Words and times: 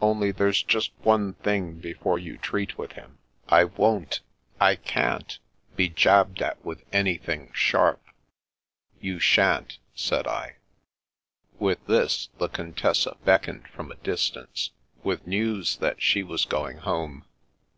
Only— 0.00 0.32
^diere's 0.32 0.62
just 0.62 0.92
one 1.02 1.34
thing 1.34 1.74
before 1.78 2.18
you 2.18 2.38
treat 2.38 2.78
with 2.78 2.92
him. 2.92 3.18
I 3.50 3.64
won't— 3.64 4.22
I 4.58 4.76
can*l— 4.76 5.24
be 5.76 5.90
jabbed 5.90 6.40
at 6.40 6.64
with 6.64 6.82
anything 6.90 7.50
sharp."" 7.52 8.00
You 9.02 9.18
shan't," 9.18 9.76
said 9.94 10.26
I. 10.26 10.56
With 11.58 11.86
this, 11.86 12.30
the 12.38 12.48
Contessa 12.48 13.18
beckoned 13.26 13.68
from 13.68 13.90
a 13.92 13.96
dis 13.96 14.30
tance, 14.30 14.70
with 15.02 15.26
news 15.26 15.76
that 15.76 16.00
she 16.00 16.22
was 16.22 16.46
going 16.46 16.78
home. 16.78 17.26